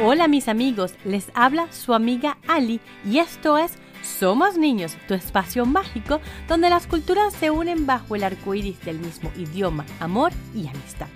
[0.00, 5.66] Hola mis amigos, les habla su amiga Ali y esto es Somos Niños, tu espacio
[5.66, 10.66] mágico donde las culturas se unen bajo el arco iris del mismo idioma, amor y
[10.66, 11.06] amistad.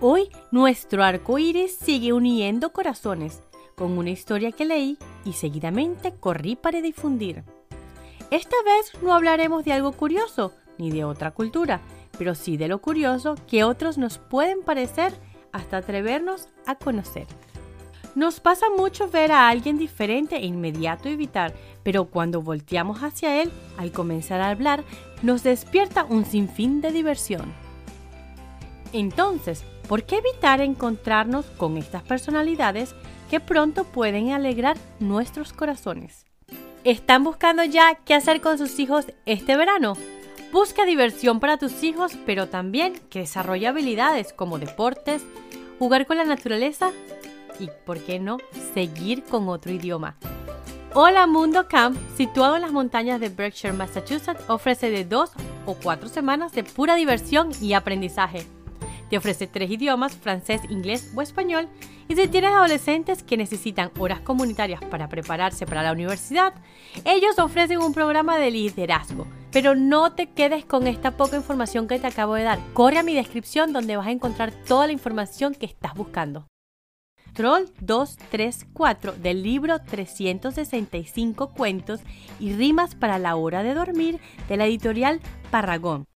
[0.00, 3.42] Hoy nuestro arco iris sigue uniendo corazones
[3.74, 4.96] con una historia que leí
[5.26, 7.44] y seguidamente corrí para difundir.
[8.30, 11.82] Esta vez no hablaremos de algo curioso ni de otra cultura,
[12.16, 15.12] pero sí de lo curioso que otros nos pueden parecer
[15.52, 17.26] hasta atrevernos a conocer.
[18.14, 23.52] Nos pasa mucho ver a alguien diferente e inmediato evitar, pero cuando volteamos hacia él,
[23.76, 24.82] al comenzar a hablar,
[25.22, 27.52] nos despierta un sinfín de diversión.
[28.92, 32.96] Entonces, ¿por qué evitar encontrarnos con estas personalidades
[33.30, 36.26] que pronto pueden alegrar nuestros corazones?
[36.82, 39.96] ¿Están buscando ya qué hacer con sus hijos este verano?
[40.50, 45.22] Busca diversión para tus hijos, pero también que desarrolle habilidades como deportes,
[45.78, 46.90] jugar con la naturaleza
[47.60, 48.38] y, ¿por qué no?,
[48.74, 50.16] seguir con otro idioma.
[50.94, 55.30] Hola Mundo Camp, situado en las montañas de Berkshire, Massachusetts, ofrece de dos
[55.64, 58.44] o cuatro semanas de pura diversión y aprendizaje.
[59.08, 61.68] Te ofrece tres idiomas, francés, inglés o español,
[62.08, 66.54] y si tienes adolescentes que necesitan horas comunitarias para prepararse para la universidad,
[67.04, 69.26] ellos ofrecen un programa de liderazgo.
[69.52, 72.58] Pero no te quedes con esta poca información que te acabo de dar.
[72.72, 76.46] Corre a mi descripción donde vas a encontrar toda la información que estás buscando.
[77.34, 82.00] Troll 234 del libro 365 cuentos
[82.38, 86.06] y rimas para la hora de dormir de la editorial Parragón.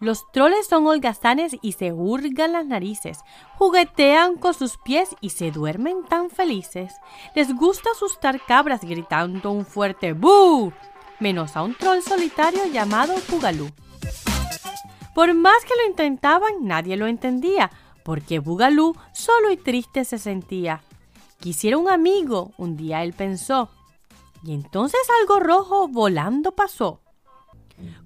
[0.00, 3.20] Los troles son holgazanes y se hurgan las narices,
[3.56, 6.92] juguetean con sus pies y se duermen tan felices.
[7.34, 10.72] Les gusta asustar cabras gritando un fuerte ¡bu!
[11.20, 13.70] menos a un troll solitario llamado Bugalú.
[15.14, 17.70] Por más que lo intentaban, nadie lo entendía,
[18.04, 20.82] porque Bugalú solo y triste se sentía.
[21.40, 23.70] Quisiera un amigo, un día él pensó.
[24.42, 27.00] Y entonces algo rojo volando pasó.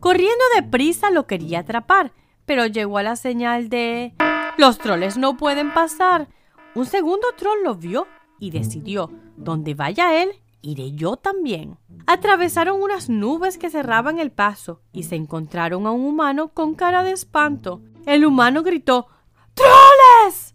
[0.00, 2.12] Corriendo deprisa lo quería atrapar,
[2.46, 4.14] pero llegó a la señal de...
[4.56, 6.28] Los troles no pueden pasar.
[6.74, 8.06] Un segundo troll lo vio
[8.38, 10.30] y decidió, donde vaya él,
[10.62, 11.78] iré yo también.
[12.06, 17.02] Atravesaron unas nubes que cerraban el paso y se encontraron a un humano con cara
[17.02, 17.82] de espanto.
[18.06, 19.06] El humano gritó
[19.54, 20.54] ¡Troles!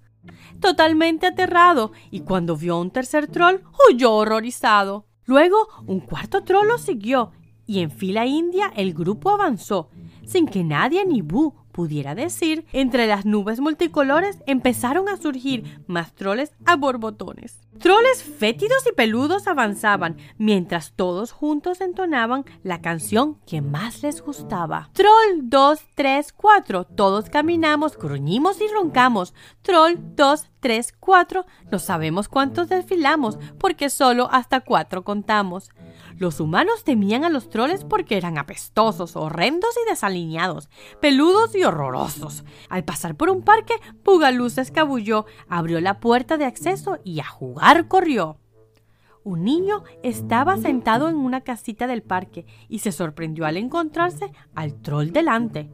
[0.59, 5.05] Totalmente aterrado, y cuando vio a un tercer troll, huyó horrorizado.
[5.25, 7.31] Luego, un cuarto troll lo siguió,
[7.65, 9.89] y en fila india el grupo avanzó,
[10.25, 16.13] sin que nadie ni Bu pudiera decir, entre las nubes multicolores empezaron a surgir más
[16.13, 17.59] troles a borbotones.
[17.79, 24.89] Troles fétidos y peludos avanzaban, mientras todos juntos entonaban la canción que más les gustaba.
[24.94, 29.33] Troll 2, 3, 4, todos caminamos, gruñimos y roncamos.
[29.63, 35.72] Troll 2, 3, 4, no sabemos cuántos desfilamos, porque solo hasta cuatro contamos.
[36.17, 40.69] Los humanos temían a los troles porque eran apestosos, horrendos y desalineados,
[41.01, 42.44] peludos y horrorosos.
[42.69, 47.25] Al pasar por un parque, Pugalú se escabulló, abrió la puerta de acceso y a
[47.25, 48.38] jugar corrió.
[49.24, 54.81] Un niño estaba sentado en una casita del parque y se sorprendió al encontrarse al
[54.81, 55.72] troll delante.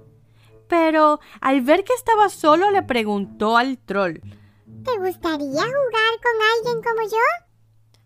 [0.67, 4.19] Pero al ver que estaba solo le preguntó al troll
[4.83, 7.47] ¿Te gustaría jugar con alguien como yo?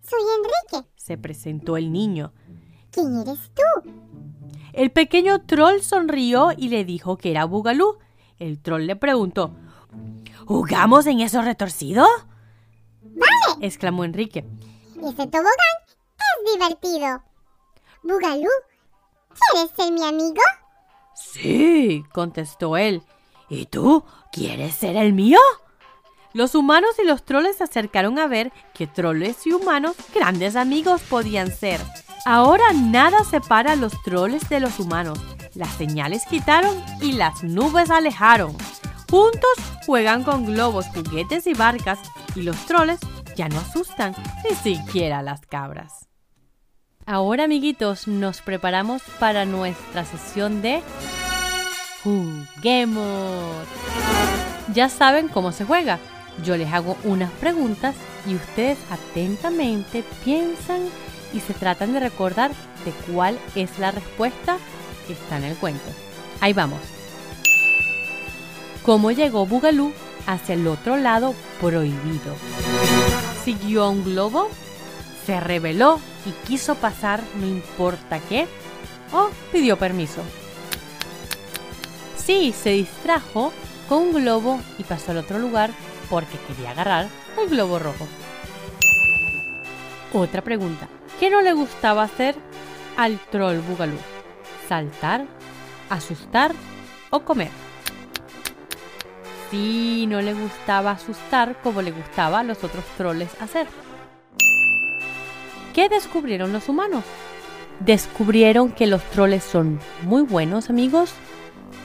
[0.02, 0.90] Soy Enrique.
[0.96, 2.34] Se presentó el niño.
[2.92, 4.23] ¿Quién eres tú?
[4.74, 8.00] El pequeño troll sonrió y le dijo que era Bugalú.
[8.40, 9.56] El troll le preguntó,
[10.46, 12.06] ¿Jugamos en eso retorcido?
[13.02, 13.66] ¡Vale!
[13.66, 14.46] exclamó Enrique.
[14.98, 17.24] Ese tobogán es divertido.
[18.02, 18.50] Bugalú,
[19.52, 20.42] ¿quieres ser mi amigo?
[21.16, 23.04] Sí, contestó él.
[23.50, 25.40] ¿Y tú quieres ser el mío?
[26.34, 31.02] Los humanos y los troles se acercaron a ver que troles y humanos grandes amigos
[31.04, 31.80] podían ser.
[32.26, 35.20] Ahora nada separa a los troles de los humanos.
[35.56, 38.56] Las señales quitaron y las nubes alejaron.
[39.10, 42.00] Juntos juegan con globos, juguetes y barcas
[42.36, 43.00] y los troles
[43.36, 46.08] ya no asustan ni siquiera las cabras.
[47.06, 50.82] Ahora, amiguitos, nos preparamos para nuestra sesión de
[52.04, 53.68] Juguemos.
[54.74, 56.00] Ya saben cómo se juega.
[56.44, 57.96] Yo les hago unas preguntas
[58.26, 60.82] y ustedes atentamente piensan
[61.34, 62.52] y se tratan de recordar
[62.86, 64.58] de cuál es la respuesta
[65.08, 65.90] que está en el cuento.
[66.40, 66.80] Ahí vamos.
[68.84, 69.94] ¿Cómo llegó Bugalú
[70.28, 72.36] hacia el otro lado prohibido?
[73.44, 74.50] ¿Siguió a un globo?
[75.26, 78.48] ¿Se rebeló y quiso pasar no importa qué?
[79.12, 80.22] ¿O pidió permiso?
[82.18, 83.52] Sí, se distrajo
[83.90, 85.72] con un globo y pasó al otro lugar
[86.10, 87.08] porque quería agarrar
[87.42, 88.08] el globo rojo.
[90.14, 90.88] Otra pregunta.
[91.24, 92.36] ¿Qué no le gustaba hacer
[92.98, 93.96] al troll Bugalú?
[94.68, 95.26] ¿Saltar?
[95.90, 96.52] ¿Asustar?
[97.12, 97.48] ¿O comer?
[99.50, 103.68] Sí, no le gustaba asustar como le gustaba a los otros troles hacer.
[105.74, 107.06] ¿Qué descubrieron los humanos?
[107.80, 111.14] Descubrieron que los troles son muy buenos amigos,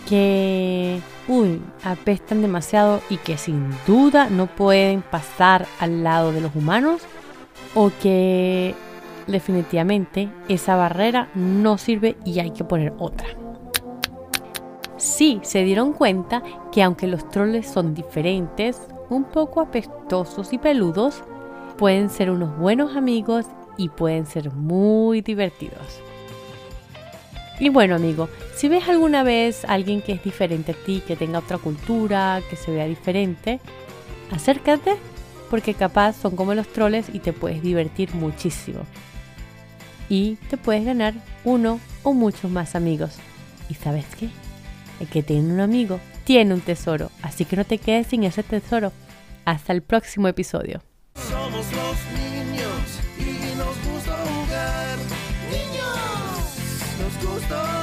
[0.08, 0.99] que
[1.29, 7.02] uy, apestan demasiado y que sin duda no pueden pasar al lado de los humanos
[7.76, 8.75] o que
[9.29, 13.29] definitivamente esa barrera no sirve y hay que poner otra.
[14.97, 16.43] Sí, se dieron cuenta
[16.73, 18.81] que aunque los troles son diferentes,
[19.11, 21.23] un poco apestosos y peludos,
[21.77, 23.47] pueden ser unos buenos amigos
[23.77, 26.01] y pueden ser muy divertidos.
[27.61, 31.17] Y bueno amigo, si ves alguna vez a alguien que es diferente a ti, que
[31.17, 33.61] tenga otra cultura, que se vea diferente,
[34.33, 34.97] acércate
[35.49, 38.81] porque capaz son como los troles y te puedes divertir muchísimo.
[40.08, 41.14] Y te puedes ganar
[41.44, 43.16] uno o muchos más amigos.
[43.69, 44.31] ¿Y sabes qué?
[45.00, 48.43] El que tiene un amigo tiene un tesoro, así que no te quedes sin ese
[48.43, 48.93] tesoro.
[49.44, 50.82] Hasta el próximo episodio.
[51.14, 54.99] Somos los niños y nos gusta jugar.
[55.50, 56.58] Niños,
[57.00, 57.78] nos gusta.